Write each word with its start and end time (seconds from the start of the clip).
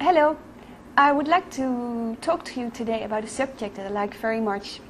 hello. 0.00 0.34
I 0.96 1.12
would 1.12 1.28
like 1.28 1.50
to 1.52 2.16
talk 2.22 2.42
to 2.46 2.60
you 2.60 2.70
today 2.70 3.04
about 3.04 3.22
a 3.22 3.28
subject 3.28 3.76
that 3.76 3.86
I 3.86 3.90
like 3.90 4.14
very 4.14 4.40
much. 4.40 4.80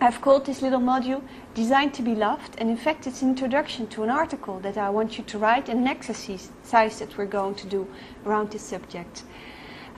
I've 0.00 0.20
called 0.20 0.44
this 0.44 0.60
little 0.60 0.80
module 0.80 1.22
Designed 1.54 1.94
to 1.94 2.02
be 2.02 2.16
Loved, 2.16 2.56
and 2.58 2.68
in 2.68 2.76
fact, 2.76 3.06
it's 3.06 3.22
an 3.22 3.28
introduction 3.28 3.86
to 3.86 4.02
an 4.02 4.10
article 4.10 4.58
that 4.58 4.76
I 4.76 4.90
want 4.90 5.18
you 5.18 5.24
to 5.24 5.38
write 5.38 5.68
and 5.68 5.80
an 5.80 5.86
exercise 5.86 6.98
that 6.98 7.16
we're 7.16 7.26
going 7.26 7.54
to 7.54 7.66
do 7.68 7.86
around 8.26 8.50
this 8.50 8.62
subject. 8.62 9.22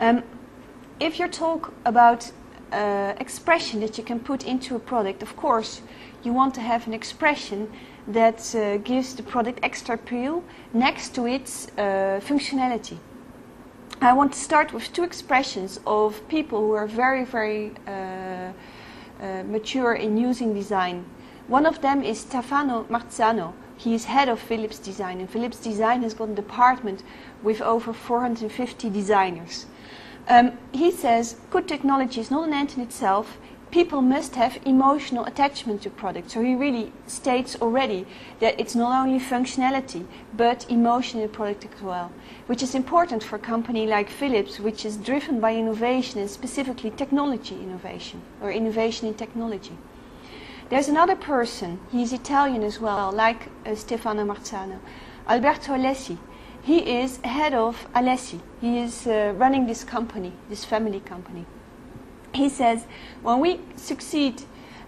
Um, 0.00 0.22
if 1.00 1.18
you 1.18 1.28
talk 1.28 1.72
about 1.86 2.30
uh, 2.72 3.14
expression 3.18 3.80
that 3.80 3.96
you 3.96 4.04
can 4.04 4.20
put 4.20 4.44
into 4.44 4.76
a 4.76 4.78
product, 4.78 5.22
of 5.22 5.34
course, 5.34 5.80
you 6.22 6.34
want 6.34 6.52
to 6.54 6.60
have 6.60 6.86
an 6.86 6.92
expression 6.92 7.72
that 8.06 8.54
uh, 8.54 8.76
gives 8.78 9.14
the 9.14 9.22
product 9.22 9.60
extra 9.62 9.94
appeal 9.94 10.44
next 10.74 11.14
to 11.14 11.26
its 11.26 11.68
uh, 11.78 12.20
functionality. 12.22 12.98
I 14.00 14.12
want 14.12 14.34
to 14.34 14.38
start 14.38 14.74
with 14.74 14.92
two 14.92 15.04
expressions 15.04 15.80
of 15.86 16.28
people 16.28 16.60
who 16.60 16.72
are 16.72 16.86
very, 16.86 17.24
very 17.24 17.72
uh, 17.86 18.52
uh, 19.20 19.42
mature 19.44 19.94
in 19.94 20.18
using 20.18 20.52
design. 20.52 21.06
One 21.48 21.64
of 21.64 21.80
them 21.80 22.02
is 22.02 22.20
Stefano 22.20 22.84
Marzano. 22.90 23.54
He 23.78 23.94
is 23.94 24.04
head 24.04 24.28
of 24.28 24.38
Philips 24.38 24.78
Design, 24.78 25.20
and 25.20 25.30
Philips 25.30 25.58
Design 25.58 26.02
has 26.02 26.12
got 26.12 26.28
a 26.28 26.34
department 26.34 27.02
with 27.42 27.62
over 27.62 27.94
450 27.94 28.90
designers. 28.90 29.64
Um, 30.28 30.58
he 30.72 30.90
says 30.90 31.36
good 31.50 31.66
technology 31.66 32.20
is 32.20 32.30
not 32.30 32.46
an 32.48 32.52
end 32.52 32.74
in 32.76 32.82
itself. 32.82 33.38
People 33.76 34.00
must 34.00 34.36
have 34.36 34.58
emotional 34.64 35.26
attachment 35.26 35.82
to 35.82 35.90
products. 35.90 36.32
So 36.32 36.40
he 36.40 36.54
really 36.54 36.94
states 37.06 37.56
already 37.60 38.06
that 38.40 38.58
it's 38.58 38.74
not 38.74 39.02
only 39.02 39.20
functionality, 39.20 40.06
but 40.34 40.64
emotion 40.70 41.20
in 41.20 41.26
the 41.26 41.32
product 41.34 41.66
as 41.66 41.82
well, 41.82 42.10
which 42.46 42.62
is 42.62 42.74
important 42.74 43.22
for 43.22 43.36
a 43.36 43.38
company 43.38 43.86
like 43.86 44.08
Philips, 44.08 44.58
which 44.58 44.86
is 44.86 44.96
driven 44.96 45.40
by 45.40 45.54
innovation 45.54 46.20
and 46.20 46.30
specifically 46.30 46.90
technology 46.90 47.54
innovation 47.54 48.22
or 48.40 48.50
innovation 48.50 49.08
in 49.08 49.12
technology. 49.14 49.76
There's 50.70 50.88
another 50.88 51.14
person, 51.14 51.78
he's 51.92 52.14
Italian 52.14 52.62
as 52.62 52.80
well, 52.80 53.12
like 53.12 53.50
uh, 53.66 53.74
Stefano 53.74 54.24
Marzano, 54.24 54.78
Alberto 55.28 55.74
Alessi. 55.74 56.16
He 56.62 56.78
is 57.02 57.18
head 57.18 57.52
of 57.52 57.86
Alessi. 57.94 58.40
He 58.58 58.78
is 58.78 59.06
uh, 59.06 59.34
running 59.36 59.66
this 59.66 59.84
company, 59.84 60.32
this 60.48 60.64
family 60.64 61.00
company. 61.00 61.44
He 62.36 62.48
says, 62.48 62.84
when 63.22 63.40
we 63.40 63.60
succeed, 63.76 64.42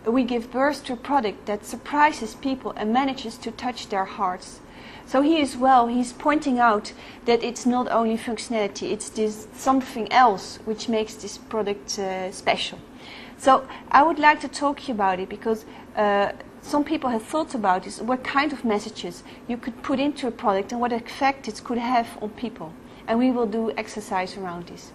we 0.04 0.22
give 0.22 0.50
birth 0.50 0.84
to 0.84 0.92
a 0.92 0.96
product 0.96 1.46
that 1.46 1.64
surprises 1.64 2.34
people 2.34 2.72
and 2.76 2.92
manages 2.92 3.36
to 3.38 3.50
touch 3.50 3.88
their 3.88 4.04
hearts. 4.04 4.60
So 5.06 5.22
he 5.22 5.40
as 5.40 5.56
well, 5.56 5.86
he's 5.86 6.12
pointing 6.12 6.58
out 6.58 6.92
that 7.24 7.42
it's 7.42 7.64
not 7.64 7.90
only 7.90 8.18
functionality, 8.18 8.92
it's 8.92 9.08
this 9.08 9.48
something 9.54 10.12
else 10.12 10.58
which 10.66 10.88
makes 10.88 11.14
this 11.14 11.38
product 11.38 11.98
uh, 11.98 12.30
special. 12.30 12.78
So 13.38 13.66
I 13.90 14.02
would 14.02 14.18
like 14.18 14.40
to 14.40 14.48
talk 14.48 14.80
to 14.80 14.88
you 14.88 14.94
about 14.94 15.18
it 15.18 15.28
because 15.30 15.64
uh, 15.96 16.32
some 16.60 16.84
people 16.84 17.08
have 17.08 17.22
thought 17.22 17.54
about 17.54 17.84
this, 17.84 18.00
what 18.00 18.22
kind 18.22 18.52
of 18.52 18.64
messages 18.64 19.22
you 19.48 19.56
could 19.56 19.82
put 19.82 19.98
into 19.98 20.26
a 20.26 20.30
product 20.30 20.72
and 20.72 20.80
what 20.80 20.92
effect 20.92 21.48
it 21.48 21.62
could 21.64 21.78
have 21.78 22.06
on 22.20 22.28
people. 22.30 22.72
And 23.06 23.18
we 23.18 23.30
will 23.30 23.46
do 23.46 23.72
exercise 23.76 24.36
around 24.36 24.66
this. 24.66 24.92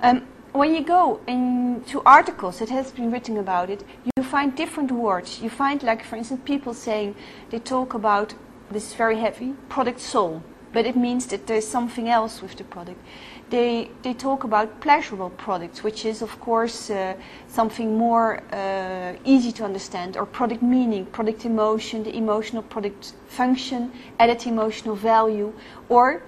Um, 0.00 0.26
when 0.56 0.74
you 0.74 0.82
go 0.82 1.20
into 1.26 2.00
articles 2.06 2.58
that 2.58 2.70
has 2.70 2.90
been 2.90 3.10
written 3.10 3.36
about 3.36 3.68
it, 3.70 3.84
you 4.04 4.22
find 4.22 4.56
different 4.56 4.90
words. 4.90 5.40
You 5.40 5.50
find, 5.50 5.82
like, 5.82 6.02
for 6.04 6.16
instance, 6.16 6.40
people 6.44 6.72
saying 6.72 7.14
they 7.50 7.58
talk 7.58 7.94
about 7.94 8.34
this 8.70 8.88
is 8.88 8.94
very 8.94 9.18
heavy 9.18 9.54
product 9.68 10.00
soul, 10.00 10.42
but 10.72 10.86
it 10.86 10.96
means 10.96 11.26
that 11.26 11.46
there's 11.46 11.66
something 11.66 12.08
else 12.08 12.42
with 12.42 12.56
the 12.56 12.64
product. 12.64 13.00
They 13.48 13.90
they 14.02 14.12
talk 14.12 14.42
about 14.42 14.80
pleasurable 14.80 15.30
products, 15.30 15.84
which 15.84 16.04
is 16.04 16.20
of 16.20 16.40
course 16.40 16.90
uh, 16.90 17.14
something 17.46 17.96
more 17.96 18.42
uh, 18.52 19.14
easy 19.24 19.52
to 19.52 19.64
understand, 19.64 20.16
or 20.16 20.26
product 20.26 20.62
meaning, 20.62 21.06
product 21.06 21.44
emotion, 21.44 22.02
the 22.02 22.16
emotional 22.16 22.62
product 22.62 23.12
function, 23.28 23.92
added 24.18 24.44
emotional 24.46 24.96
value, 24.96 25.52
or 25.88 26.22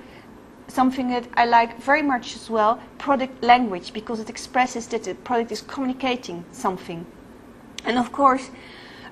something 0.68 1.08
that 1.08 1.26
I 1.34 1.46
like 1.46 1.80
very 1.82 2.02
much 2.02 2.36
as 2.36 2.48
well, 2.48 2.80
product 2.98 3.42
language, 3.42 3.92
because 3.92 4.20
it 4.20 4.30
expresses 4.30 4.86
that 4.88 5.04
the 5.04 5.14
product 5.14 5.50
is 5.50 5.62
communicating 5.62 6.44
something. 6.52 7.04
And 7.84 7.98
of 7.98 8.12
course, 8.12 8.50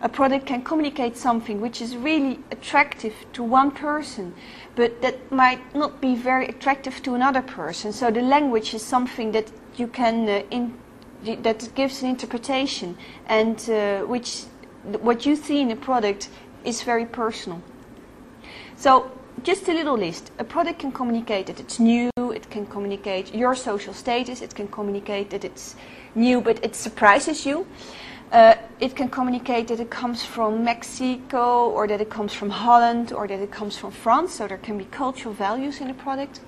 a 0.02 0.08
product 0.08 0.46
can 0.46 0.62
communicate 0.62 1.16
something 1.16 1.60
which 1.60 1.80
is 1.80 1.96
really 1.96 2.38
attractive 2.50 3.14
to 3.32 3.42
one 3.42 3.70
person, 3.70 4.34
but 4.74 5.00
that 5.00 5.32
might 5.32 5.74
not 5.74 6.00
be 6.00 6.14
very 6.14 6.46
attractive 6.46 7.02
to 7.02 7.14
another 7.14 7.42
person. 7.42 7.92
So 7.92 8.10
the 8.10 8.20
language 8.20 8.74
is 8.74 8.82
something 8.82 9.32
that 9.32 9.50
you 9.76 9.86
can 9.86 10.28
uh, 10.28 10.42
in, 10.50 10.76
that 11.42 11.74
gives 11.74 12.02
an 12.02 12.10
interpretation, 12.10 12.96
and 13.26 13.58
uh, 13.70 14.00
which 14.02 14.44
what 15.00 15.24
you 15.24 15.34
see 15.34 15.60
in 15.62 15.70
a 15.70 15.76
product 15.76 16.28
is 16.64 16.82
very 16.82 17.06
personal. 17.06 17.62
So 18.76 19.10
just 19.42 19.68
a 19.68 19.72
little 19.72 19.96
list. 19.96 20.30
A 20.38 20.44
product 20.44 20.78
can 20.80 20.92
communicate 20.92 21.46
that 21.46 21.60
it's 21.60 21.78
new, 21.78 22.10
it 22.16 22.50
can 22.50 22.66
communicate 22.66 23.34
your 23.34 23.54
social 23.54 23.94
status, 23.94 24.42
it 24.42 24.54
can 24.54 24.68
communicate 24.68 25.30
that 25.30 25.44
it's 25.44 25.76
new 26.14 26.40
but 26.40 26.64
it 26.64 26.74
surprises 26.74 27.46
you. 27.46 27.66
Uh, 28.32 28.56
it 28.80 28.96
can 28.96 29.08
communicate 29.08 29.68
that 29.68 29.78
it 29.78 29.88
comes 29.88 30.24
from 30.24 30.64
Mexico 30.64 31.70
or 31.70 31.86
that 31.86 32.00
it 32.00 32.10
comes 32.10 32.32
from 32.32 32.50
Holland 32.50 33.12
or 33.12 33.28
that 33.28 33.38
it 33.38 33.52
comes 33.52 33.76
from 33.76 33.92
France, 33.92 34.34
so 34.34 34.48
there 34.48 34.58
can 34.58 34.76
be 34.76 34.84
cultural 34.86 35.32
values 35.32 35.80
in 35.80 35.86
the 35.86 35.94
product. 35.94 36.40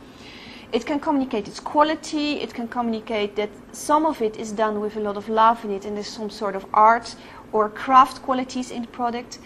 It 0.73 0.85
can 0.85 0.99
communicate 0.99 1.47
its 1.47 1.61
quality, 1.61 2.41
it 2.41 2.53
can 2.53 2.69
communicate 2.69 3.37
that 3.37 3.51
some 3.73 4.05
of 4.05 4.21
it 4.21 4.37
is 4.37 4.51
done 4.51 4.81
with 4.81 4.97
a 4.97 5.01
lot 5.01 5.17
of 5.17 5.29
love 5.29 5.65
in 5.65 5.71
it 5.71 5.85
and 5.85 5.97
there's 5.97 6.09
some 6.09 6.31
sort 6.31 6.57
of 6.57 6.67
art 6.75 7.15
or 7.53 7.71
craft 7.71 8.23
qualities 8.23 8.71
in 8.71 8.83
the 8.83 8.89
product. 8.89 9.39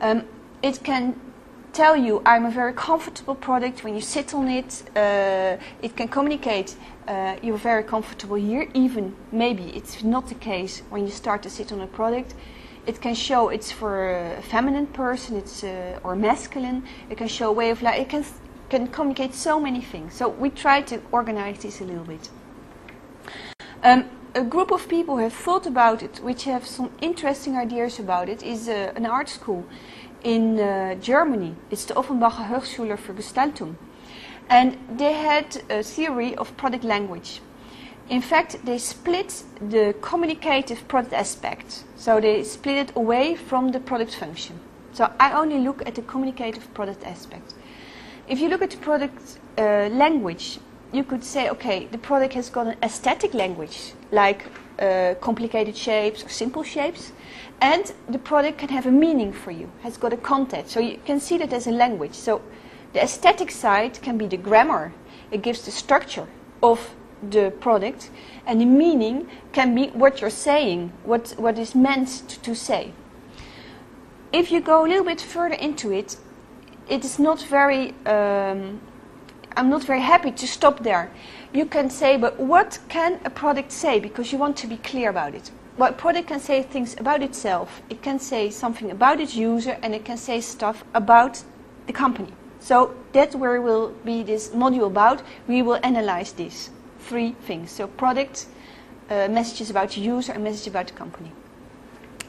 Um, 0.00 0.24
it 0.62 0.82
can 0.84 1.20
tell 1.72 1.96
you 1.96 2.22
I'm 2.26 2.44
a 2.44 2.50
very 2.50 2.72
comfortable 2.72 3.34
product 3.34 3.82
when 3.82 3.94
you 3.94 4.00
sit 4.00 4.34
on 4.34 4.48
it. 4.48 4.82
Uh, 4.94 5.56
it 5.80 5.96
can 5.96 6.08
communicate 6.08 6.76
uh, 7.08 7.36
you're 7.42 7.56
very 7.56 7.82
comfortable 7.82 8.36
here, 8.36 8.68
even 8.74 9.16
maybe 9.32 9.64
it's 9.74 10.04
not 10.04 10.28
the 10.28 10.34
case 10.34 10.82
when 10.90 11.04
you 11.04 11.10
start 11.10 11.42
to 11.42 11.50
sit 11.50 11.72
on 11.72 11.80
a 11.80 11.86
product. 11.86 12.34
It 12.86 13.00
can 13.00 13.14
show 13.14 13.48
it's 13.48 13.72
for 13.72 14.36
a 14.38 14.42
feminine 14.42 14.86
person, 14.86 15.36
it's 15.36 15.64
uh, 15.64 16.00
or 16.02 16.16
masculine. 16.16 16.84
It 17.10 17.16
can 17.16 17.28
show 17.28 17.48
a 17.48 17.52
way 17.52 17.70
of 17.70 17.82
life. 17.82 18.00
It 18.00 18.08
can 18.08 18.24
can 18.68 18.88
communicate 18.88 19.34
so 19.34 19.60
many 19.60 19.80
things. 19.80 20.14
So 20.14 20.28
we 20.28 20.50
try 20.50 20.82
to 20.82 21.00
organize 21.12 21.58
this 21.58 21.80
a 21.80 21.84
little 21.84 22.04
bit. 22.04 22.30
Um, 23.84 24.04
a 24.34 24.42
group 24.42 24.70
of 24.70 24.88
people 24.88 25.18
have 25.18 25.34
thought 25.34 25.66
about 25.66 26.02
it, 26.02 26.20
which 26.22 26.44
have 26.44 26.66
some 26.66 26.90
interesting 27.00 27.56
ideas 27.56 27.98
about 27.98 28.28
it, 28.28 28.42
is 28.42 28.68
uh, 28.68 28.92
an 28.96 29.06
art 29.06 29.28
school 29.28 29.64
in 30.24 30.58
uh, 30.58 30.94
Germany. 30.96 31.54
It's 31.70 31.84
the 31.86 31.96
Offenbacher 31.96 32.48
Hochschule 32.48 32.96
für 32.96 33.14
Gestaltung. 33.14 33.76
And 34.48 34.76
they 34.98 35.14
had 35.14 35.62
a 35.70 35.82
theory 35.82 36.36
of 36.36 36.56
product 36.56 36.84
language. 36.84 37.40
In 38.08 38.20
fact, 38.20 38.58
they 38.64 38.78
split 38.78 39.44
the 39.70 39.94
communicative 40.00 40.86
product 40.88 41.14
aspect. 41.14 41.84
So 41.96 42.20
they 42.20 42.42
split 42.44 42.76
it 42.76 42.96
away 42.96 43.36
from 43.36 43.72
the 43.72 43.80
product 43.80 44.14
function. 44.14 44.58
So 44.92 45.08
I 45.18 45.32
only 45.32 45.58
look 45.58 45.86
at 45.86 45.94
the 45.94 46.02
communicative 46.02 46.72
product 46.74 47.04
aspect. 47.04 47.54
If 48.28 48.40
you 48.40 48.48
look 48.48 48.62
at 48.62 48.70
the 48.70 48.76
product 48.76 49.38
uh, 49.56 49.88
language, 49.90 50.58
you 50.92 51.04
could 51.04 51.24
say, 51.24 51.48
okay, 51.48 51.86
the 51.86 51.98
product 51.98 52.34
has 52.34 52.50
got 52.50 52.66
an 52.66 52.76
aesthetic 52.82 53.32
language, 53.32 53.94
like 54.10 54.44
uh, 54.78 55.14
complicated 55.20 55.76
shapes 55.76 56.24
or 56.24 56.28
simple 56.28 56.62
shapes, 56.62 57.12
and 57.60 57.92
the 58.08 58.18
product 58.18 58.58
can 58.58 58.68
have 58.68 58.86
a 58.86 58.90
meaning 58.90 59.32
for 59.32 59.50
you, 59.50 59.70
has 59.82 59.96
got 59.96 60.12
a 60.12 60.16
content. 60.16 60.68
So 60.68 60.80
you 60.80 60.98
can 61.04 61.20
see 61.20 61.38
that 61.38 61.52
as 61.52 61.66
a 61.66 61.70
language. 61.70 62.14
So 62.14 62.42
the 62.92 63.02
aesthetic 63.02 63.50
side 63.50 64.00
can 64.02 64.18
be 64.18 64.26
the 64.26 64.36
grammar. 64.36 64.92
It 65.30 65.42
gives 65.42 65.64
the 65.64 65.70
structure 65.70 66.26
of 66.62 66.94
the 67.30 67.52
product, 67.60 68.10
and 68.46 68.60
the 68.60 68.66
meaning 68.66 69.28
can 69.52 69.74
be 69.74 69.88
what 69.88 70.20
you're 70.20 70.30
saying, 70.30 70.92
what, 71.04 71.34
what 71.38 71.58
is 71.58 71.74
meant 71.74 72.28
to, 72.28 72.40
to 72.40 72.54
say. 72.54 72.92
If 74.32 74.50
you 74.50 74.60
go 74.60 74.84
a 74.84 74.88
little 74.88 75.04
bit 75.04 75.20
further 75.20 75.54
into 75.54 75.92
it, 75.92 76.16
it 76.88 77.04
is 77.04 77.18
not 77.18 77.42
very, 77.42 77.94
um, 78.06 78.80
I'm 79.56 79.70
not 79.70 79.84
very 79.84 80.00
happy 80.00 80.32
to 80.32 80.46
stop 80.46 80.82
there. 80.82 81.10
You 81.54 81.66
can 81.66 81.90
say, 81.90 82.16
but 82.16 82.40
what 82.40 82.78
can 82.88 83.20
a 83.26 83.30
product 83.30 83.72
say? 83.72 84.00
Because 84.00 84.32
you 84.32 84.38
want 84.38 84.56
to 84.58 84.66
be 84.66 84.78
clear 84.78 85.10
about 85.10 85.34
it. 85.34 85.50
Well, 85.76 85.90
a 85.90 85.92
product 85.92 86.28
can 86.28 86.40
say 86.40 86.62
things 86.62 86.98
about 86.98 87.22
itself, 87.22 87.82
it 87.90 88.02
can 88.02 88.18
say 88.18 88.48
something 88.50 88.90
about 88.90 89.20
its 89.20 89.34
user, 89.34 89.78
and 89.82 89.94
it 89.94 90.04
can 90.04 90.16
say 90.16 90.40
stuff 90.40 90.82
about 90.94 91.42
the 91.86 91.92
company. 91.92 92.32
So 92.60 92.94
that's 93.12 93.34
where 93.34 93.60
will 93.60 93.90
be 94.04 94.22
this 94.22 94.48
module 94.50 94.86
about. 94.86 95.22
We 95.46 95.62
will 95.62 95.78
analyze 95.82 96.32
these 96.32 96.70
three 97.00 97.32
things. 97.46 97.70
So 97.70 97.86
product, 97.86 98.46
uh, 99.10 99.28
messages 99.28 99.68
about 99.68 99.90
the 99.90 100.00
user, 100.00 100.32
and 100.32 100.44
messages 100.44 100.68
about 100.68 100.86
the 100.86 100.94
company. 100.94 101.32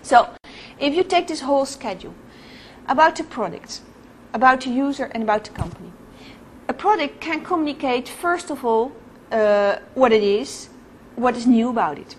So 0.01 0.29
if 0.79 0.93
you 0.95 1.03
take 1.03 1.27
this 1.27 1.41
whole 1.41 1.65
schedule 1.65 2.13
about 2.87 3.15
the 3.15 3.23
product, 3.23 3.81
about 4.33 4.61
the 4.61 4.69
user, 4.69 5.05
and 5.13 5.23
about 5.23 5.45
the 5.45 5.51
company, 5.51 5.93
a 6.67 6.73
product 6.73 7.21
can 7.21 7.43
communicate, 7.43 8.09
first 8.09 8.49
of 8.49 8.65
all, 8.65 8.91
uh, 9.33 9.79
what 9.95 10.11
it 10.13 10.23
is, 10.23 10.69
what 11.15 11.35
is 11.35 11.45
new 11.45 11.69
about 11.69 11.97
it. 11.97 12.15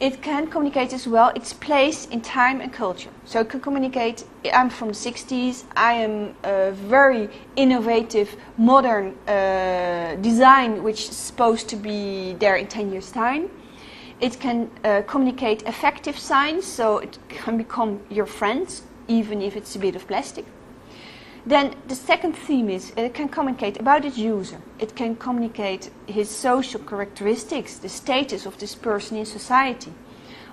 It 0.00 0.22
can 0.22 0.46
communicate 0.46 0.94
as 0.94 1.06
well 1.06 1.30
its 1.36 1.52
place 1.52 2.06
in 2.06 2.22
time 2.22 2.62
and 2.62 2.72
culture. 2.72 3.10
So 3.26 3.40
it 3.40 3.50
can 3.50 3.60
communicate, 3.60 4.24
I'm 4.50 4.70
from 4.70 4.88
the 4.88 4.94
60s, 4.94 5.64
I 5.76 5.92
am 5.92 6.34
a 6.42 6.70
very 6.72 7.28
innovative, 7.54 8.34
modern 8.56 9.14
uh, 9.28 10.16
design 10.22 10.82
which 10.82 11.10
is 11.10 11.16
supposed 11.16 11.68
to 11.68 11.76
be 11.76 12.34
there 12.38 12.56
in 12.56 12.66
10 12.66 12.90
years' 12.92 13.12
time. 13.12 13.50
It 14.20 14.40
can 14.40 14.70
uh, 14.84 15.02
communicate 15.06 15.68
affective 15.68 16.18
signs, 16.18 16.64
so 16.64 16.98
it 16.98 17.18
can 17.28 17.58
become 17.58 18.00
your 18.10 18.26
friends, 18.26 18.82
even 19.06 19.42
if 19.42 19.54
it's 19.54 19.76
a 19.76 19.78
bit 19.78 19.96
of 19.96 20.06
plastic. 20.06 20.46
Then 21.46 21.74
the 21.88 21.94
second 21.94 22.34
theme 22.34 22.68
is 22.68 22.92
it 22.96 23.14
can 23.14 23.28
communicate 23.28 23.80
about 23.80 24.04
its 24.04 24.18
user. 24.18 24.60
It 24.78 24.94
can 24.94 25.16
communicate 25.16 25.90
his 26.06 26.28
social 26.28 26.80
characteristics, 26.80 27.78
the 27.78 27.88
status 27.88 28.46
of 28.46 28.58
this 28.58 28.74
person 28.74 29.16
in 29.16 29.26
society. 29.26 29.92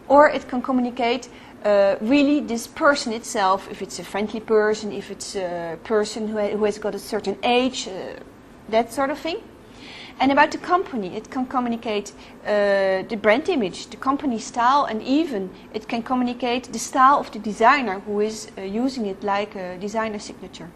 Or 0.07 0.29
it 0.29 0.47
can 0.47 0.61
communicate 0.61 1.29
uh, 1.65 1.95
really 1.99 2.39
this 2.39 2.67
person 2.67 3.11
itself, 3.11 3.67
if 3.69 3.81
it's 3.81 3.99
a 3.99 4.03
friendly 4.03 4.39
person, 4.39 4.93
if 4.93 5.11
it's 5.11 5.35
a 5.35 5.77
person 5.83 6.29
who, 6.29 6.37
ha 6.37 6.47
who 6.47 6.63
has 6.63 6.79
got 6.79 6.95
a 6.95 6.99
certain 6.99 7.37
age, 7.43 7.87
uh, 7.87 8.19
that 8.69 8.93
sort 8.93 9.09
of 9.09 9.19
thing. 9.19 9.41
And 10.19 10.31
about 10.31 10.51
the 10.51 10.57
company, 10.57 11.15
it 11.15 11.29
can 11.29 11.45
communicate 11.45 12.11
uh, 12.43 13.03
the 13.07 13.17
brand 13.21 13.49
image, 13.49 13.87
the 13.87 13.97
company 13.97 14.39
style, 14.39 14.85
and 14.85 15.03
even 15.03 15.51
it 15.73 15.87
can 15.87 16.01
communicate 16.01 16.73
the 16.73 16.79
style 16.79 17.19
of 17.19 17.31
the 17.31 17.39
designer 17.39 17.99
who 17.99 18.21
is 18.21 18.51
uh, 18.57 18.61
using 18.61 19.05
it 19.05 19.23
like 19.23 19.55
a 19.55 19.77
designer 19.77 20.17
signature. 20.17 20.69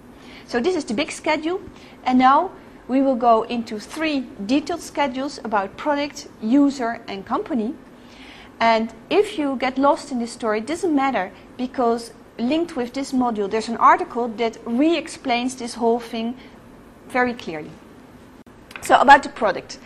So 0.46 0.60
this 0.60 0.76
is 0.76 0.86
the 0.86 0.94
big 0.94 1.12
schedule, 1.12 1.60
and 2.06 2.20
now 2.20 2.52
we 2.88 3.02
will 3.02 3.16
go 3.16 3.44
into 3.44 3.80
three 3.80 4.28
detailed 4.46 4.82
schedules 4.82 5.40
about 5.44 5.76
product, 5.76 6.28
user, 6.42 7.02
and 7.08 7.26
company. 7.26 7.74
And 8.60 8.94
if 9.10 9.40
you 9.40 9.56
get 9.56 9.80
lost 9.80 10.12
in 10.12 10.20
this 10.20 10.32
story, 10.34 10.60
it 10.60 10.68
doesn't 10.68 10.96
matter 10.96 11.32
because 11.58 12.14
linked 12.38 12.76
with 12.76 12.94
this 12.94 13.12
module, 13.12 13.50
there's 13.50 13.70
an 13.70 13.78
article 13.78 14.28
that 14.28 14.58
re-explains 14.66 15.56
this 15.56 15.76
whole 15.76 16.00
thing 16.00 16.38
very 17.08 17.34
clearly. 17.34 17.72
So 18.92 19.00
about 19.00 19.24
the 19.24 19.30
product. 19.30 19.80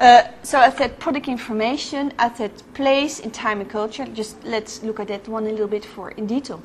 Uh, 0.00 0.22
so 0.42 0.58
I 0.58 0.70
said 0.70 0.98
product 0.98 1.28
information, 1.28 2.12
I 2.18 2.34
said 2.34 2.50
place 2.74 3.20
in 3.20 3.30
time 3.30 3.60
and 3.60 3.70
culture. 3.70 4.04
Just 4.06 4.42
let's 4.42 4.82
look 4.82 4.98
at 4.98 5.06
that 5.06 5.28
one 5.28 5.46
a 5.46 5.50
little 5.50 5.68
bit 5.68 5.84
for 5.84 6.10
in 6.10 6.26
detail. 6.26 6.60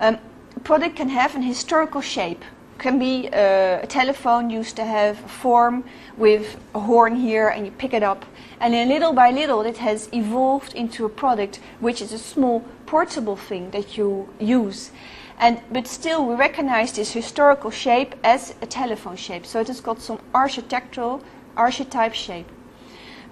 Um, 0.00 0.18
product 0.64 0.96
can 0.96 1.08
have 1.08 1.34
an 1.34 1.40
historical 1.40 2.02
shape. 2.02 2.44
Can 2.80 2.98
be 2.98 3.28
uh, 3.28 3.82
a 3.82 3.86
telephone 3.86 4.48
used 4.48 4.74
to 4.76 4.84
have 4.86 5.22
a 5.22 5.28
form 5.28 5.84
with 6.16 6.56
a 6.74 6.80
horn 6.80 7.14
here 7.14 7.48
and 7.48 7.66
you 7.66 7.72
pick 7.72 7.92
it 7.92 8.02
up. 8.02 8.24
And 8.58 8.72
then 8.72 8.88
little 8.88 9.12
by 9.12 9.30
little 9.30 9.60
it 9.60 9.76
has 9.76 10.08
evolved 10.14 10.72
into 10.72 11.04
a 11.04 11.10
product 11.10 11.60
which 11.80 12.00
is 12.00 12.10
a 12.14 12.18
small 12.18 12.64
portable 12.86 13.36
thing 13.36 13.70
that 13.72 13.98
you 13.98 14.30
use. 14.38 14.92
And, 15.38 15.60
but 15.70 15.86
still, 15.86 16.24
we 16.24 16.34
recognize 16.34 16.92
this 16.92 17.12
historical 17.12 17.70
shape 17.70 18.14
as 18.24 18.54
a 18.62 18.66
telephone 18.66 19.16
shape. 19.16 19.44
So 19.44 19.60
it 19.60 19.68
has 19.68 19.82
got 19.82 20.00
some 20.00 20.18
architectural, 20.34 21.22
archetype 21.58 22.14
shape. 22.14 22.48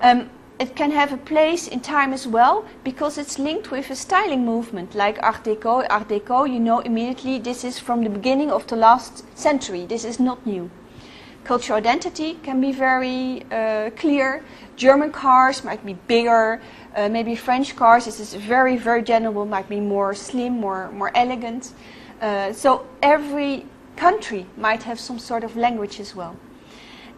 Um, 0.02 0.28
it 0.58 0.74
can 0.74 0.90
have 0.90 1.12
a 1.12 1.16
place 1.16 1.68
in 1.68 1.80
time 1.80 2.12
as 2.12 2.26
well 2.26 2.64
because 2.82 3.16
it's 3.16 3.38
linked 3.38 3.70
with 3.70 3.90
a 3.90 3.94
styling 3.94 4.44
movement 4.44 4.94
like 4.94 5.18
Art 5.22 5.44
Deco. 5.44 5.86
Art 5.88 6.08
Deco, 6.08 6.52
you 6.52 6.58
know 6.58 6.80
immediately 6.80 7.38
this 7.38 7.64
is 7.64 7.78
from 7.78 8.02
the 8.02 8.10
beginning 8.10 8.50
of 8.50 8.66
the 8.66 8.76
last 8.76 9.24
century. 9.38 9.86
This 9.86 10.04
is 10.04 10.18
not 10.18 10.44
new. 10.44 10.70
Cultural 11.44 11.78
identity 11.78 12.34
can 12.42 12.60
be 12.60 12.72
very 12.72 13.44
uh, 13.50 13.90
clear. 13.96 14.44
German 14.76 15.12
cars 15.12 15.64
might 15.64 15.84
be 15.86 15.94
bigger. 15.94 16.60
Uh, 16.94 17.08
maybe 17.08 17.36
French 17.36 17.76
cars, 17.76 18.04
this 18.04 18.18
is 18.18 18.34
very, 18.34 18.76
very 18.76 19.02
general, 19.02 19.46
might 19.46 19.68
be 19.68 19.80
more 19.80 20.12
slim, 20.14 20.60
more, 20.60 20.90
more 20.90 21.12
elegant. 21.14 21.72
Uh, 22.20 22.52
so 22.52 22.84
every 23.00 23.64
country 23.96 24.46
might 24.56 24.82
have 24.82 24.98
some 24.98 25.18
sort 25.18 25.44
of 25.44 25.56
language 25.56 26.00
as 26.00 26.14
well. 26.14 26.36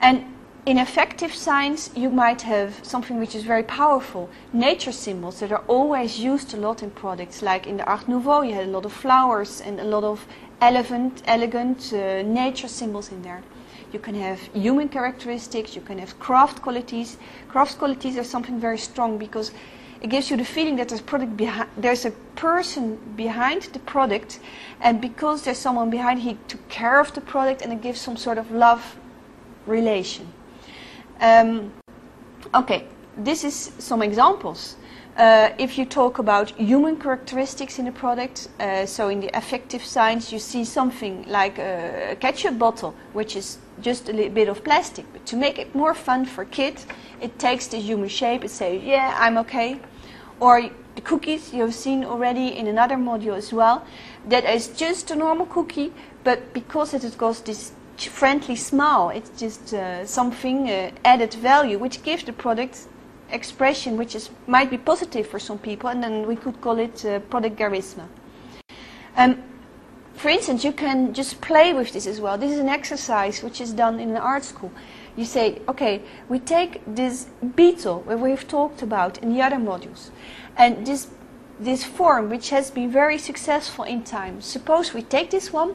And 0.00 0.24
in 0.66 0.78
affective 0.78 1.34
science, 1.34 1.90
you 1.96 2.10
might 2.10 2.42
have 2.42 2.84
something 2.84 3.18
which 3.18 3.34
is 3.34 3.44
very 3.44 3.62
powerful. 3.62 4.28
Nature 4.52 4.92
symbols 4.92 5.40
that 5.40 5.50
are 5.50 5.64
always 5.66 6.18
used 6.18 6.52
a 6.52 6.56
lot 6.56 6.82
in 6.82 6.90
products. 6.90 7.40
Like 7.40 7.66
in 7.66 7.78
the 7.78 7.84
Art 7.84 8.06
Nouveau, 8.06 8.42
you 8.42 8.54
had 8.54 8.68
a 8.68 8.70
lot 8.70 8.84
of 8.84 8.92
flowers 8.92 9.62
and 9.62 9.80
a 9.80 9.84
lot 9.84 10.04
of 10.04 10.26
elegant, 10.60 11.22
elegant 11.24 11.92
uh, 11.94 12.22
nature 12.22 12.68
symbols 12.68 13.10
in 13.10 13.22
there. 13.22 13.42
You 13.90 13.98
can 13.98 14.14
have 14.16 14.38
human 14.52 14.88
characteristics, 14.88 15.74
you 15.74 15.80
can 15.80 15.98
have 15.98 16.20
craft 16.20 16.60
qualities. 16.60 17.16
Craft 17.48 17.78
qualities 17.78 18.18
are 18.18 18.24
something 18.24 18.60
very 18.60 18.78
strong 18.78 19.16
because 19.16 19.52
it 20.02 20.08
gives 20.08 20.30
you 20.30 20.36
the 20.36 20.44
feeling 20.44 20.76
that 20.76 20.90
there's, 20.90 21.00
product 21.00 21.40
there's 21.76 22.04
a 22.04 22.10
person 22.36 22.98
behind 23.16 23.62
the 23.62 23.78
product, 23.80 24.40
and 24.80 25.00
because 25.00 25.42
there's 25.42 25.58
someone 25.58 25.90
behind, 25.90 26.20
he 26.20 26.38
took 26.48 26.66
care 26.68 27.00
of 27.00 27.12
the 27.14 27.20
product, 27.20 27.62
and 27.62 27.72
it 27.72 27.80
gives 27.80 28.00
some 28.00 28.16
sort 28.16 28.38
of 28.38 28.50
love 28.50 28.96
relation. 29.66 30.32
Um, 31.20 31.72
okay, 32.54 32.86
this 33.16 33.44
is 33.44 33.72
some 33.78 34.02
examples. 34.02 34.76
Uh, 35.16 35.50
if 35.58 35.76
you 35.76 35.84
talk 35.84 36.18
about 36.18 36.50
human 36.52 36.96
characteristics 36.96 37.78
in 37.78 37.86
a 37.88 37.92
product, 37.92 38.48
uh, 38.58 38.86
so 38.86 39.08
in 39.08 39.20
the 39.20 39.28
affective 39.36 39.84
science, 39.84 40.32
you 40.32 40.38
see 40.38 40.64
something 40.64 41.26
like 41.28 41.58
a 41.58 42.16
ketchup 42.20 42.58
bottle, 42.58 42.94
which 43.12 43.36
is 43.36 43.58
just 43.82 44.08
a 44.08 44.12
little 44.12 44.32
bit 44.32 44.48
of 44.48 44.64
plastic. 44.64 45.04
But 45.12 45.26
to 45.26 45.36
make 45.36 45.58
it 45.58 45.74
more 45.74 45.92
fun 45.92 46.24
for 46.24 46.46
kids, 46.46 46.86
it 47.20 47.38
takes 47.38 47.66
the 47.66 47.76
human 47.76 48.08
shape. 48.08 48.44
It 48.44 48.50
says, 48.50 48.82
"Yeah, 48.82 49.14
I'm 49.18 49.36
okay." 49.38 49.78
Or 50.38 50.70
the 50.94 51.02
cookies 51.02 51.52
you 51.52 51.60
have 51.62 51.74
seen 51.74 52.02
already 52.04 52.56
in 52.56 52.66
another 52.66 52.96
module 52.96 53.36
as 53.36 53.52
well. 53.52 53.84
That 54.26 54.44
is 54.44 54.68
just 54.68 55.10
a 55.10 55.16
normal 55.16 55.46
cookie, 55.46 55.92
but 56.24 56.54
because 56.54 56.94
it 56.94 57.02
has 57.02 57.14
got 57.14 57.44
this 57.44 57.72
friendly 58.08 58.56
smile, 58.56 59.10
it's 59.10 59.30
just 59.38 59.74
uh, 59.74 60.06
something 60.06 60.70
uh, 60.70 60.90
added 61.04 61.34
value, 61.34 61.78
which 61.78 62.02
gives 62.02 62.24
the 62.24 62.32
product 62.32 62.86
expression, 63.30 63.96
which 63.96 64.14
is 64.14 64.30
might 64.46 64.70
be 64.70 64.78
positive 64.78 65.26
for 65.26 65.38
some 65.38 65.58
people, 65.58 65.90
and 65.90 66.02
then 66.02 66.26
we 66.26 66.36
could 66.36 66.60
call 66.60 66.78
it 66.78 67.04
uh, 67.04 67.18
product 67.30 67.56
charisma. 67.56 68.06
Um, 69.16 69.42
for 70.14 70.28
instance, 70.28 70.64
you 70.64 70.72
can 70.72 71.14
just 71.14 71.40
play 71.40 71.72
with 71.72 71.92
this 71.92 72.06
as 72.06 72.20
well. 72.20 72.36
This 72.36 72.52
is 72.52 72.58
an 72.58 72.68
exercise 72.68 73.42
which 73.42 73.60
is 73.60 73.72
done 73.72 74.00
in 74.00 74.10
an 74.10 74.16
art 74.16 74.44
school 74.44 74.70
you 75.16 75.24
say, 75.24 75.60
okay, 75.68 76.02
we 76.28 76.38
take 76.38 76.80
this 76.86 77.26
beetle 77.54 78.04
that 78.08 78.18
we've 78.18 78.46
talked 78.46 78.82
about 78.82 79.18
in 79.18 79.34
the 79.34 79.42
other 79.42 79.56
modules, 79.56 80.10
and 80.56 80.86
this 80.86 81.08
this 81.60 81.84
form 81.84 82.30
which 82.30 82.50
has 82.50 82.70
been 82.70 82.90
very 82.90 83.18
successful 83.18 83.84
in 83.84 84.02
time. 84.02 84.40
Suppose 84.40 84.94
we 84.94 85.02
take 85.02 85.30
this 85.30 85.52
one 85.52 85.74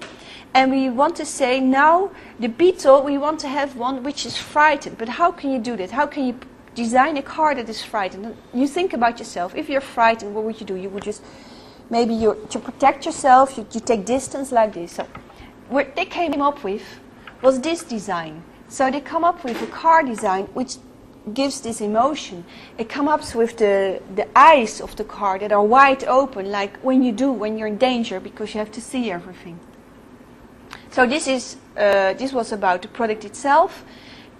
and 0.53 0.71
we 0.71 0.89
want 0.89 1.15
to 1.17 1.25
say 1.25 1.59
now 1.59 2.09
the 2.39 2.47
beetle 2.47 3.03
we 3.03 3.17
want 3.17 3.39
to 3.41 3.47
have 3.47 3.77
one 3.77 4.03
which 4.03 4.25
is 4.25 4.35
frightened. 4.35 4.97
But 4.97 5.09
how 5.09 5.31
can 5.31 5.51
you 5.51 5.59
do 5.59 5.77
that? 5.77 5.91
How 5.91 6.07
can 6.07 6.25
you 6.25 6.39
design 6.73 7.17
a 7.17 7.21
car 7.21 7.53
that 7.53 7.69
is 7.69 7.83
frightened? 7.83 8.35
You 8.53 8.67
think 8.67 8.93
about 8.93 9.19
yourself. 9.19 9.55
If 9.55 9.69
you're 9.69 9.79
frightened, 9.79 10.33
what 10.33 10.43
would 10.43 10.59
you 10.59 10.65
do? 10.65 10.75
You 10.75 10.89
would 10.89 11.03
just 11.03 11.21
maybe 11.91 12.15
you 12.15 12.47
to 12.49 12.59
protect 12.59 13.05
yourself, 13.05 13.55
you, 13.55 13.67
you 13.71 13.79
take 13.79 14.05
distance 14.05 14.51
like 14.51 14.73
this. 14.73 14.93
So 14.93 15.07
what 15.69 15.95
they 15.95 16.05
came 16.05 16.41
up 16.41 16.63
with 16.63 16.83
was 17.43 17.61
this 17.61 17.83
design. 17.83 18.43
So 18.67 18.89
they 18.89 19.01
come 19.01 19.23
up 19.23 19.43
with 19.43 19.61
a 19.61 19.67
car 19.67 20.01
design 20.01 20.45
which 20.55 20.77
gives 21.33 21.61
this 21.61 21.81
emotion. 21.81 22.45
It 22.77 22.89
comes 22.89 23.09
up 23.09 23.35
with 23.35 23.57
the, 23.57 24.01
the 24.15 24.27
eyes 24.35 24.81
of 24.81 24.95
the 24.95 25.03
car 25.03 25.39
that 25.39 25.51
are 25.51 25.63
wide 25.63 26.03
open, 26.05 26.51
like 26.51 26.77
when 26.77 27.03
you 27.03 27.11
do 27.11 27.31
when 27.31 27.57
you're 27.57 27.67
in 27.67 27.77
danger 27.77 28.19
because 28.19 28.53
you 28.53 28.59
have 28.59 28.71
to 28.71 28.81
see 28.81 29.11
everything. 29.11 29.59
So 30.91 31.05
this 31.05 31.27
is 31.27 31.57
uh, 31.77 32.13
this 32.13 32.31
was 32.31 32.51
about 32.51 32.81
the 32.81 32.87
product 32.87 33.25
itself. 33.25 33.83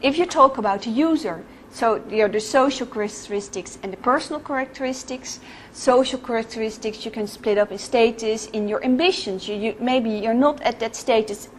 If 0.02 0.18
you 0.18 0.26
talk 0.26 0.58
about 0.58 0.84
the 0.84 0.92
user, 0.92 1.44
so 1.72 2.00
there 2.08 2.26
are 2.26 2.30
the 2.30 2.40
social 2.40 2.88
characteristics 2.88 3.78
and 3.84 3.92
the 3.92 3.98
personal 3.98 4.40
characteristics. 4.40 5.42
Social 5.74 6.20
characteristics 6.20 7.04
you 7.04 7.12
can 7.12 7.28
split 7.28 7.58
up 7.58 7.72
in 7.72 7.78
status, 7.78 8.46
in 8.48 8.70
your 8.70 8.82
ambitions. 8.84 9.50
You, 9.50 9.56
you, 9.56 9.76
maybe 9.82 10.10
you're 10.10 10.34
not 10.34 10.62
at 10.62 10.80
that 10.80 10.96
status 10.96 11.50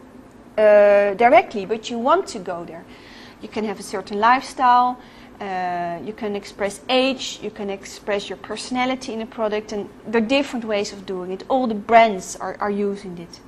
uh, 0.56 1.12
directly, 1.14 1.66
but 1.66 1.90
you 1.90 1.98
want 1.98 2.26
to 2.28 2.38
go 2.38 2.64
there. 2.64 2.84
You 3.42 3.48
can 3.48 3.64
have 3.64 3.78
a 3.78 3.82
certain 3.82 4.18
lifestyle, 4.18 4.98
uh, 5.40 5.98
you 6.04 6.12
can 6.12 6.34
express 6.34 6.80
age, 6.88 7.38
you 7.42 7.50
can 7.50 7.68
express 7.68 8.28
your 8.30 8.38
personality 8.38 9.12
in 9.12 9.20
a 9.20 9.26
product, 9.26 9.72
and 9.72 9.88
there 10.06 10.22
are 10.22 10.26
different 10.26 10.64
ways 10.64 10.92
of 10.92 11.04
doing 11.04 11.30
it. 11.30 11.44
All 11.48 11.66
the 11.66 11.74
brands 11.74 12.36
are, 12.36 12.56
are 12.58 12.70
using 12.70 13.18
it. 13.18 13.40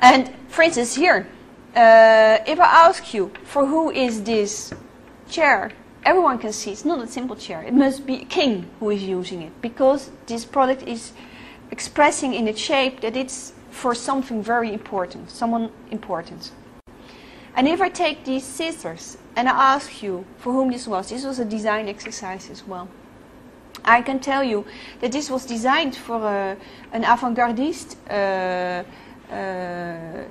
And 0.00 0.32
for 0.48 0.62
instance, 0.62 0.94
here, 0.94 1.26
uh, 1.74 2.38
if 2.46 2.58
I 2.58 2.88
ask 2.88 3.12
you, 3.12 3.30
for 3.44 3.66
who 3.66 3.90
is 3.90 4.22
this 4.22 4.72
chair? 5.28 5.72
Everyone 6.04 6.38
can 6.38 6.52
see 6.52 6.70
it's 6.70 6.84
not 6.84 7.02
a 7.02 7.06
simple 7.06 7.36
chair. 7.36 7.62
It 7.62 7.74
must 7.74 8.06
be 8.06 8.22
a 8.22 8.24
king 8.24 8.70
who 8.80 8.90
is 8.90 9.02
using 9.02 9.42
it 9.42 9.60
because 9.60 10.10
this 10.26 10.44
product 10.44 10.82
is 10.84 11.12
expressing 11.70 12.32
in 12.32 12.46
its 12.48 12.60
shape 12.60 13.00
that 13.00 13.16
it's 13.16 13.52
for 13.70 13.94
something 13.94 14.42
very 14.42 14.72
important, 14.72 15.30
someone 15.30 15.70
important. 15.90 16.52
And 17.56 17.66
if 17.66 17.80
I 17.80 17.88
take 17.88 18.24
these 18.24 18.44
scissors 18.44 19.16
and 19.34 19.48
I 19.48 19.74
ask 19.74 20.02
you 20.02 20.26
for 20.36 20.52
whom 20.52 20.70
this 20.70 20.86
was, 20.86 21.08
this 21.08 21.24
was 21.24 21.38
a 21.38 21.44
design 21.44 21.88
exercise 21.88 22.50
as 22.50 22.66
well. 22.66 22.88
I 23.82 24.02
can 24.02 24.20
tell 24.20 24.44
you 24.44 24.66
that 25.00 25.12
this 25.12 25.30
was 25.30 25.46
designed 25.46 25.96
for 25.96 26.16
a, 26.22 26.56
an 26.92 27.04
avant-gardist 27.04 27.96
uh, 28.10 28.84
uh, 29.32 30.24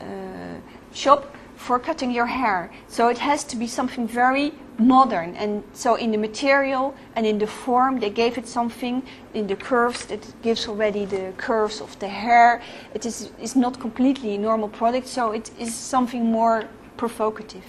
uh, 0.00 0.60
shop 0.94 1.36
for 1.62 1.78
cutting 1.78 2.10
your 2.10 2.26
hair. 2.26 2.70
So 2.88 3.08
it 3.08 3.18
has 3.18 3.44
to 3.44 3.56
be 3.56 3.68
something 3.68 4.08
very 4.08 4.52
modern. 4.78 5.36
And 5.36 5.62
so 5.72 5.94
in 5.94 6.10
the 6.10 6.18
material 6.18 6.94
and 7.14 7.24
in 7.24 7.38
the 7.38 7.46
form, 7.46 8.00
they 8.00 8.10
gave 8.10 8.36
it 8.36 8.48
something 8.48 9.02
in 9.32 9.46
the 9.46 9.54
curves 9.54 10.06
that 10.06 10.20
gives 10.42 10.66
already 10.66 11.04
the 11.04 11.32
curves 11.36 11.80
of 11.80 11.96
the 12.00 12.08
hair. 12.08 12.60
It 12.94 13.06
is, 13.06 13.30
is 13.40 13.54
not 13.54 13.78
completely 13.78 14.34
a 14.34 14.38
normal 14.38 14.68
product, 14.68 15.06
so 15.06 15.30
it 15.30 15.50
is 15.58 15.72
something 15.72 16.24
more 16.24 16.64
provocative. 16.96 17.64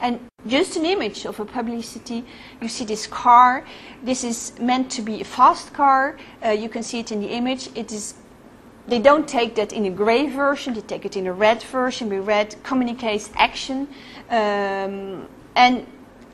And 0.00 0.20
just 0.46 0.76
an 0.76 0.84
image 0.84 1.24
of 1.24 1.40
a 1.40 1.44
publicity, 1.44 2.24
you 2.60 2.68
see 2.68 2.84
this 2.84 3.06
car. 3.06 3.64
This 4.02 4.22
is 4.22 4.52
meant 4.60 4.90
to 4.92 5.02
be 5.02 5.22
a 5.22 5.24
fast 5.24 5.72
car. 5.72 6.18
Uh, 6.44 6.50
you 6.50 6.68
can 6.68 6.82
see 6.82 7.00
it 7.00 7.10
in 7.10 7.20
the 7.20 7.28
image. 7.28 7.70
It 7.74 7.90
is 7.90 8.14
they 8.88 8.98
don't 8.98 9.28
take 9.28 9.54
that 9.56 9.72
in 9.72 9.84
a 9.84 9.90
gray 9.90 10.28
version, 10.28 10.74
they 10.74 10.80
take 10.80 11.04
it 11.04 11.16
in 11.16 11.26
a 11.26 11.32
red 11.32 11.62
version. 11.62 12.08
Red 12.24 12.56
communicates 12.62 13.30
action. 13.34 13.86
Um, 14.30 15.28
and 15.54 15.86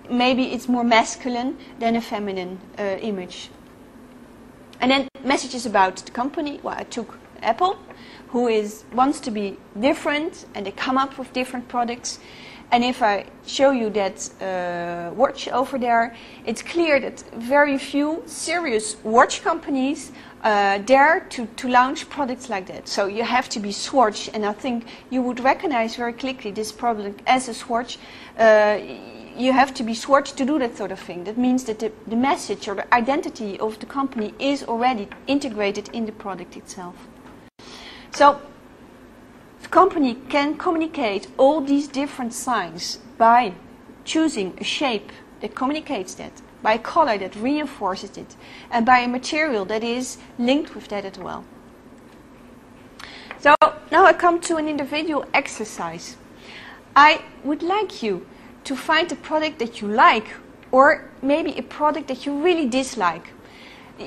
maybe 0.08 0.52
it's 0.52 0.68
more 0.68 0.84
masculine 0.84 1.58
than 1.80 1.96
a 1.96 2.00
feminine 2.00 2.60
uh, 2.78 2.82
image. 3.00 3.50
And 4.80 4.90
then 4.90 5.08
messages 5.24 5.66
about 5.66 5.96
the 5.96 6.12
company. 6.12 6.60
Well, 6.62 6.76
I 6.78 6.84
took 6.84 7.18
Apple, 7.42 7.76
who 8.28 8.48
is 8.48 8.84
wants 8.92 9.18
to 9.20 9.30
be 9.30 9.56
different, 9.80 10.46
and 10.54 10.66
they 10.66 10.72
come 10.72 10.96
up 10.96 11.18
with 11.18 11.32
different 11.32 11.68
products. 11.68 12.18
And 12.70 12.82
if 12.82 13.02
I 13.02 13.26
show 13.46 13.70
you 13.70 13.90
that 13.90 14.30
uh, 14.42 15.14
watch 15.14 15.48
over 15.48 15.78
there, 15.78 16.16
it's 16.44 16.62
clear 16.62 16.98
that 17.00 17.20
very 17.36 17.78
few 17.78 18.22
serious 18.26 18.96
watch 19.04 19.42
companies 19.42 20.12
uh, 20.42 20.78
dare 20.78 21.20
to, 21.30 21.46
to 21.46 21.68
launch 21.68 22.08
products 22.10 22.48
like 22.50 22.66
that. 22.66 22.88
So 22.88 23.06
you 23.06 23.24
have 23.24 23.48
to 23.50 23.60
be 23.60 23.72
Swatch, 23.72 24.28
and 24.34 24.44
I 24.44 24.52
think 24.52 24.86
you 25.10 25.22
would 25.22 25.40
recognize 25.40 25.96
very 25.96 26.12
quickly 26.12 26.50
this 26.50 26.72
product 26.72 27.22
as 27.26 27.48
a 27.48 27.54
Swatch. 27.54 27.98
Uh, 28.38 28.78
you 29.36 29.52
have 29.52 29.72
to 29.74 29.82
be 29.82 29.94
Swatch 29.94 30.32
to 30.32 30.44
do 30.44 30.58
that 30.58 30.76
sort 30.76 30.92
of 30.92 30.98
thing. 30.98 31.24
That 31.24 31.38
means 31.38 31.64
that 31.64 31.78
the, 31.78 31.92
the 32.06 32.16
message 32.16 32.68
or 32.68 32.74
the 32.74 32.94
identity 32.94 33.58
of 33.58 33.78
the 33.78 33.86
company 33.86 34.34
is 34.38 34.64
already 34.64 35.08
integrated 35.26 35.88
in 35.92 36.06
the 36.06 36.12
product 36.12 36.56
itself. 36.56 36.94
So 38.12 38.40
the 39.64 39.70
company 39.70 40.14
can 40.28 40.56
communicate 40.56 41.26
all 41.36 41.60
these 41.60 41.88
different 41.88 42.32
signs 42.32 42.98
by 43.18 43.54
choosing 44.04 44.56
a 44.58 44.64
shape 44.64 45.10
that 45.40 45.54
communicates 45.54 46.14
that 46.14 46.42
by 46.62 46.74
a 46.74 46.78
color 46.78 47.18
that 47.18 47.36
reinforces 47.36 48.16
it, 48.16 48.36
and 48.70 48.86
by 48.86 49.00
a 49.00 49.08
material 49.08 49.66
that 49.66 49.84
is 49.84 50.16
linked 50.38 50.74
with 50.74 50.88
that 50.88 51.04
as 51.04 51.18
well. 51.18 51.44
So 53.38 53.54
now 53.92 54.06
I 54.06 54.14
come 54.14 54.40
to 54.40 54.56
an 54.56 54.66
individual 54.66 55.26
exercise. 55.34 56.16
I 56.96 57.22
would 57.44 57.62
like 57.62 58.02
you 58.02 58.26
to 58.64 58.74
find 58.74 59.12
a 59.12 59.16
product 59.16 59.58
that 59.58 59.82
you 59.82 59.88
like, 59.88 60.28
or 60.72 61.10
maybe 61.20 61.52
a 61.58 61.62
product 61.62 62.08
that 62.08 62.24
you 62.24 62.42
really 62.42 62.66
dislike. 62.66 63.28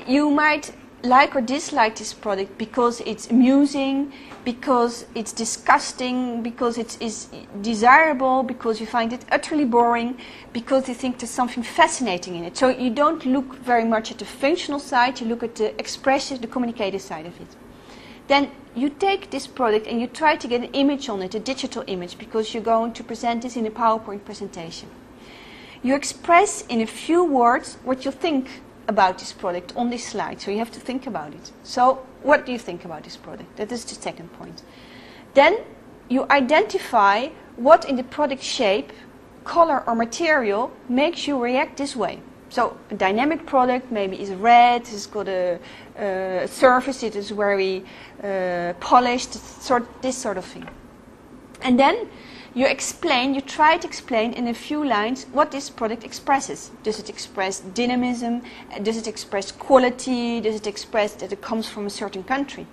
You 0.06 0.28
might 0.28 0.72
like 1.02 1.36
or 1.36 1.40
dislike 1.40 1.96
this 1.96 2.12
product 2.12 2.58
because 2.58 3.00
it's 3.02 3.30
amusing, 3.30 4.12
because 4.44 5.06
it's 5.14 5.32
disgusting, 5.32 6.42
because 6.42 6.78
it 6.78 7.00
is 7.00 7.28
desirable, 7.60 8.42
because 8.42 8.80
you 8.80 8.86
find 8.86 9.12
it 9.12 9.24
utterly 9.30 9.64
boring, 9.64 10.18
because 10.52 10.88
you 10.88 10.94
think 10.94 11.18
there's 11.18 11.30
something 11.30 11.62
fascinating 11.62 12.34
in 12.34 12.44
it. 12.44 12.56
So 12.56 12.68
you 12.68 12.90
don't 12.90 13.24
look 13.24 13.54
very 13.56 13.84
much 13.84 14.10
at 14.10 14.18
the 14.18 14.24
functional 14.24 14.80
side, 14.80 15.20
you 15.20 15.26
look 15.26 15.42
at 15.42 15.54
the 15.54 15.78
expressive, 15.78 16.40
the 16.40 16.48
communicative 16.48 17.02
side 17.02 17.26
of 17.26 17.40
it. 17.40 17.48
Then 18.26 18.50
you 18.74 18.90
take 18.90 19.30
this 19.30 19.46
product 19.46 19.86
and 19.86 20.00
you 20.00 20.06
try 20.06 20.36
to 20.36 20.48
get 20.48 20.62
an 20.62 20.70
image 20.72 21.08
on 21.08 21.22
it, 21.22 21.34
a 21.34 21.40
digital 21.40 21.84
image, 21.86 22.18
because 22.18 22.52
you're 22.52 22.62
going 22.62 22.92
to 22.94 23.04
present 23.04 23.42
this 23.42 23.56
in 23.56 23.66
a 23.66 23.70
PowerPoint 23.70 24.24
presentation. 24.24 24.88
You 25.82 25.94
express 25.94 26.66
in 26.66 26.80
a 26.80 26.86
few 26.86 27.24
words 27.24 27.78
what 27.84 28.04
you 28.04 28.10
think 28.10 28.62
about 28.88 29.18
this 29.18 29.32
product 29.32 29.72
on 29.76 29.90
this 29.90 30.04
slide, 30.04 30.40
so 30.40 30.50
you 30.50 30.58
have 30.58 30.72
to 30.72 30.80
think 30.80 31.06
about 31.06 31.34
it. 31.34 31.52
So, 31.62 32.06
what 32.22 32.46
do 32.46 32.52
you 32.52 32.58
think 32.58 32.84
about 32.84 33.04
this 33.04 33.16
product? 33.16 33.56
That 33.56 33.70
is 33.70 33.84
the 33.84 33.94
second 33.94 34.32
point. 34.32 34.62
Then 35.34 35.58
you 36.08 36.26
identify 36.30 37.28
what 37.56 37.84
in 37.88 37.96
the 37.96 38.04
product 38.04 38.42
shape, 38.42 38.92
color, 39.44 39.84
or 39.86 39.94
material 39.94 40.72
makes 40.88 41.28
you 41.28 41.42
react 41.42 41.76
this 41.76 41.94
way. 41.94 42.20
So, 42.48 42.78
a 42.90 42.94
dynamic 42.94 43.44
product 43.44 43.92
maybe 43.92 44.20
is 44.20 44.30
red, 44.30 44.82
it's 44.82 45.06
got 45.06 45.28
a 45.28 45.58
surface, 46.48 47.02
it 47.02 47.14
is 47.14 47.30
very 47.30 47.84
uh, 48.24 48.72
polished, 48.80 49.34
sort, 49.62 49.86
this 50.00 50.16
sort 50.16 50.38
of 50.38 50.44
thing. 50.46 50.66
And 51.62 51.78
then 51.78 52.08
you 52.54 52.66
explain, 52.66 53.34
you 53.34 53.40
try 53.40 53.76
to 53.76 53.86
explain 53.86 54.32
in 54.32 54.48
a 54.48 54.54
few 54.54 54.84
lines 54.84 55.26
what 55.32 55.50
this 55.50 55.70
product 55.70 56.04
expresses. 56.04 56.70
Does 56.82 56.98
it 56.98 57.08
express 57.08 57.60
dynamism? 57.60 58.42
Does 58.82 58.96
it 58.96 59.06
express 59.06 59.52
quality? 59.52 60.40
Does 60.40 60.56
it 60.56 60.66
express 60.66 61.14
that 61.14 61.32
it 61.32 61.40
comes 61.40 61.68
from 61.68 61.86
a 61.86 61.90
certain 61.90 62.24
country? 62.24 62.66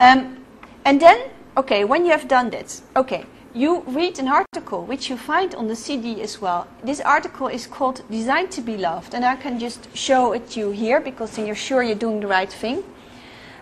Um, 0.00 0.44
and 0.84 1.00
then, 1.00 1.30
okay, 1.56 1.84
when 1.84 2.04
you 2.04 2.12
have 2.12 2.28
done 2.28 2.50
that, 2.50 2.80
okay, 2.94 3.24
you 3.54 3.82
read 3.88 4.18
an 4.18 4.28
article 4.28 4.84
which 4.84 5.10
you 5.10 5.16
find 5.16 5.54
on 5.54 5.66
the 5.66 5.74
CD 5.74 6.22
as 6.22 6.40
well. 6.40 6.68
This 6.84 7.00
article 7.00 7.48
is 7.48 7.66
called 7.66 8.02
Designed 8.10 8.52
to 8.52 8.60
be 8.60 8.76
Loved, 8.76 9.14
and 9.14 9.24
I 9.24 9.36
can 9.36 9.58
just 9.58 9.94
show 9.96 10.32
it 10.32 10.50
to 10.50 10.60
you 10.60 10.70
here 10.70 11.00
because 11.00 11.34
then 11.34 11.46
you're 11.46 11.56
sure 11.56 11.82
you're 11.82 11.96
doing 11.96 12.20
the 12.20 12.28
right 12.28 12.52
thing. 12.52 12.84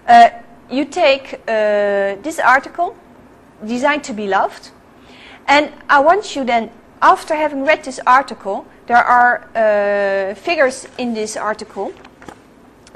Uh, 0.06 0.28
you 0.70 0.84
take 0.84 1.40
uh, 1.48 2.16
this 2.22 2.38
article 2.38 2.96
designed 3.64 4.04
to 4.04 4.12
be 4.12 4.26
loved. 4.26 4.70
And 5.46 5.72
I 5.88 6.00
want 6.00 6.34
you 6.34 6.44
then, 6.44 6.70
after 7.00 7.34
having 7.34 7.64
read 7.64 7.84
this 7.84 8.00
article, 8.06 8.66
there 8.86 8.96
are 8.96 9.48
uh, 9.54 10.34
figures 10.34 10.86
in 10.98 11.14
this 11.14 11.36
article. 11.36 11.92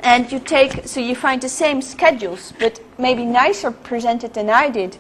And 0.01 0.31
you 0.33 0.41
take, 0.41 0.87
so 0.87 1.01
you 1.01 1.15
find 1.15 1.41
the 1.43 1.49
same 1.49 1.83
schedules, 1.83 2.53
but 2.59 2.81
maybe 2.99 3.25
nicer 3.25 3.71
presented 3.71 4.35
than 4.35 4.49
I 4.49 4.71
did 4.71 4.97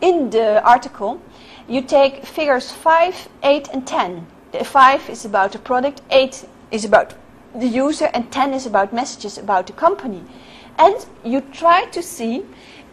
in 0.00 0.30
the 0.30 0.62
article. 0.62 1.20
You 1.68 1.80
take 1.82 2.26
figures 2.26 2.70
5, 2.70 3.28
8, 3.42 3.68
and 3.72 3.86
10. 3.86 4.26
The 4.52 4.64
5 4.64 5.08
is 5.08 5.24
about 5.24 5.52
the 5.52 5.58
product, 5.58 6.02
8 6.10 6.44
is 6.70 6.84
about 6.84 7.14
the 7.54 7.66
user, 7.66 8.10
and 8.12 8.30
10 8.30 8.52
is 8.52 8.66
about 8.66 8.92
messages 8.92 9.38
about 9.38 9.66
the 9.66 9.72
company. 9.72 10.22
And 10.78 11.06
you 11.24 11.40
try 11.40 11.86
to 11.86 12.02
see 12.02 12.44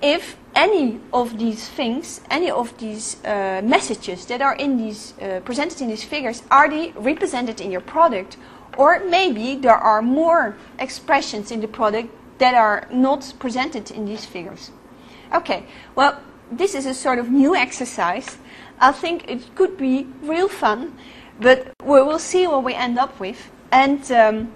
if 0.02 0.38
any 0.56 1.00
of 1.14 1.38
these 1.38 1.68
things, 1.68 2.22
any 2.30 2.52
of 2.52 2.78
these 2.78 3.24
uh, 3.24 3.62
messages 3.64 4.26
that 4.26 4.42
are 4.42 4.56
in 4.56 4.78
these 4.78 5.14
uh, 5.22 5.42
presented 5.46 5.82
in 5.82 5.88
these 5.88 6.04
figures, 6.04 6.44
are 6.50 6.70
they 6.70 6.92
represented 6.96 7.62
in 7.62 7.72
your 7.72 7.82
product, 7.82 8.38
or 8.78 9.00
maybe 9.06 9.56
there 9.56 9.76
are 9.76 10.02
more 10.02 10.56
expressions 10.80 11.52
in 11.52 11.62
the 11.62 11.68
product 11.68 12.10
that 12.40 12.56
are 12.56 12.88
not 12.92 13.34
presented 13.40 13.92
in 13.92 14.06
these 14.06 14.26
figures. 14.26 14.72
Okay, 15.34 15.66
well, 15.96 16.20
this 16.52 16.74
is 16.74 16.86
a 16.86 16.94
sort 16.94 17.20
of 17.20 17.30
new 17.30 17.56
exercise. 17.56 18.38
I 18.80 18.92
think 18.92 19.30
it 19.30 19.56
could 19.56 19.78
be 19.78 20.08
real 20.24 20.48
fun, 20.48 20.98
but 21.40 21.74
we 21.84 22.02
will 22.02 22.20
see 22.20 22.48
what 22.48 22.64
we 22.64 22.74
end 22.74 22.98
up 22.98 23.20
with. 23.20 23.52
And 23.72 24.12
um, 24.12 24.52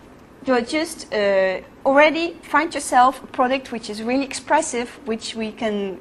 just 0.45 1.13
uh, 1.13 1.61
already 1.85 2.33
find 2.41 2.73
yourself 2.73 3.23
a 3.23 3.27
product 3.27 3.71
which 3.71 3.89
is 3.89 4.01
really 4.01 4.25
expressive, 4.25 4.89
which 5.05 5.35
we 5.35 5.51
can 5.51 5.99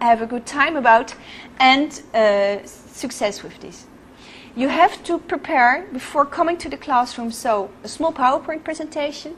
have 0.00 0.22
a 0.22 0.26
good 0.26 0.46
time 0.46 0.76
about, 0.76 1.14
and 1.58 2.02
uh, 2.14 2.64
success 2.64 3.42
with 3.42 3.58
this. 3.60 3.86
You 4.54 4.68
have 4.68 5.02
to 5.04 5.18
prepare 5.18 5.86
before 5.92 6.24
coming 6.26 6.56
to 6.58 6.68
the 6.68 6.76
classroom, 6.76 7.30
so 7.30 7.70
a 7.84 7.88
small 7.88 8.12
PowerPoint 8.12 8.64
presentation 8.64 9.36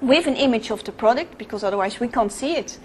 with 0.00 0.26
an 0.26 0.36
image 0.36 0.70
of 0.70 0.84
the 0.84 0.92
product, 0.92 1.38
because 1.38 1.64
otherwise 1.64 2.00
we 2.00 2.08
can't 2.08 2.32
see 2.32 2.54
it. 2.56 2.78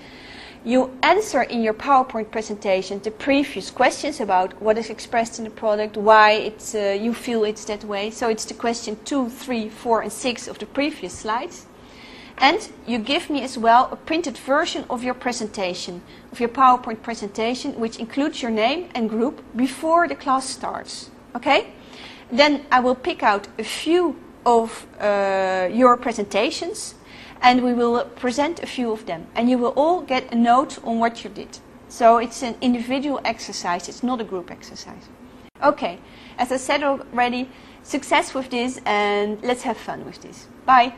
You 0.64 0.92
answer 1.02 1.42
in 1.42 1.64
your 1.64 1.74
PowerPoint 1.74 2.30
presentation 2.30 3.00
the 3.00 3.10
previous 3.10 3.72
questions 3.72 4.20
about 4.20 4.62
what 4.62 4.78
is 4.78 4.92
expressed 4.92 5.40
in 5.40 5.46
the 5.46 5.50
product, 5.50 5.98
why 5.98 6.34
it's, 6.34 6.76
uh, 6.76 7.00
you 7.02 7.16
feel 7.16 7.44
it's 7.46 7.66
that 7.66 7.84
way. 7.84 8.12
So 8.12 8.30
it's 8.30 8.46
the 8.46 8.54
question 8.54 8.96
2, 9.04 9.30
3, 9.30 9.70
4, 9.70 10.02
and 10.04 10.12
6 10.12 10.48
of 10.48 10.60
the 10.60 10.68
previous 10.68 11.14
slides. 11.14 11.66
And 12.38 12.70
you 12.86 13.00
give 13.00 13.28
me 13.32 13.42
as 13.42 13.58
well 13.58 13.90
a 13.92 13.96
printed 13.96 14.38
version 14.38 14.86
of 14.88 15.04
your 15.04 15.16
presentation, 15.16 16.04
of 16.32 16.40
your 16.40 16.50
PowerPoint 16.50 17.02
presentation, 17.02 17.80
which 17.80 17.98
includes 17.98 18.44
your 18.44 18.52
name 18.52 18.90
and 18.94 19.10
group 19.10 19.44
before 19.56 20.08
the 20.08 20.16
class 20.16 20.48
starts. 20.48 21.10
Okay? 21.36 21.74
Then 22.32 22.66
I 22.72 22.82
will 22.82 22.96
pick 22.96 23.24
out 23.24 23.48
a 23.58 23.64
few 23.64 24.16
of 24.46 24.86
uh, 25.00 25.70
your 25.72 25.98
presentations 25.98 26.94
and 27.42 27.64
we 27.64 27.74
will 27.74 28.06
present 28.16 28.62
a 28.62 28.68
few 28.68 28.92
of 28.92 29.06
them. 29.06 29.28
And 29.36 29.50
you 29.50 29.58
will 29.58 29.74
all 29.76 30.02
get 30.02 30.32
a 30.32 30.36
note 30.36 30.78
on 30.84 31.00
what 31.00 31.24
you 31.24 31.30
did. 31.30 31.60
So 31.90 32.18
it's 32.18 32.42
an 32.42 32.56
individual 32.62 33.20
exercise, 33.26 33.90
it's 33.90 34.04
not 34.04 34.22
a 34.22 34.24
group 34.24 34.50
exercise. 34.50 35.10
Okay, 35.62 36.00
as 36.38 36.52
I 36.52 36.58
said 36.58 36.84
already, 36.84 37.50
success 37.84 38.34
with 38.34 38.50
this 38.50 38.80
and 38.86 39.42
let's 39.44 39.64
have 39.64 39.78
fun 39.78 40.06
with 40.06 40.22
this. 40.22 40.48
Bye. 40.66 40.94